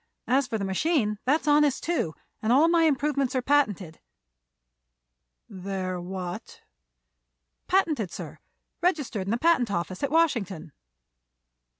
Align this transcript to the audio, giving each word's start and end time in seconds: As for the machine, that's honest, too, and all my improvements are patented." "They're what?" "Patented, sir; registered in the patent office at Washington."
As 0.27 0.47
for 0.47 0.57
the 0.57 0.65
machine, 0.65 1.19
that's 1.25 1.47
honest, 1.47 1.83
too, 1.83 2.15
and 2.41 2.51
all 2.51 2.67
my 2.67 2.85
improvements 2.85 3.35
are 3.35 3.41
patented." 3.43 3.99
"They're 5.47 6.01
what?" 6.01 6.63
"Patented, 7.67 8.09
sir; 8.09 8.39
registered 8.81 9.27
in 9.27 9.29
the 9.29 9.37
patent 9.37 9.69
office 9.69 10.01
at 10.01 10.09
Washington." 10.09 10.71